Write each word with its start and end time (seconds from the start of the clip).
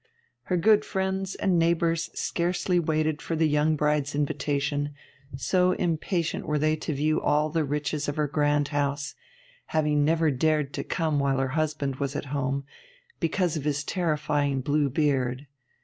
Her 0.45 0.57
good 0.57 0.83
friends 0.83 1.35
and 1.35 1.59
neighbours 1.59 2.09
scarcely 2.19 2.79
waited 2.79 3.21
for 3.21 3.35
the 3.35 3.47
young 3.47 3.75
bride's 3.75 4.15
invitation, 4.15 4.95
so 5.37 5.73
impatient 5.73 6.47
were 6.47 6.57
they 6.57 6.75
to 6.77 6.93
view 6.95 7.21
all 7.21 7.51
the 7.51 7.63
riches 7.63 8.07
of 8.09 8.15
her 8.15 8.27
grand 8.27 8.69
house, 8.69 9.13
having 9.67 10.03
never 10.03 10.31
dared 10.31 10.73
to 10.73 10.83
come 10.83 11.19
while 11.19 11.37
her 11.37 11.49
husband 11.49 11.97
was 11.97 12.15
at 12.15 12.25
home, 12.33 12.65
because 13.19 13.55
of 13.55 13.63
his 13.65 13.83
terrifying 13.83 14.61
blue 14.61 14.89
beard. 14.89 15.45